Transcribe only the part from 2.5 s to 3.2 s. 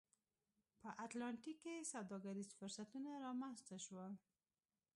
فرصتونه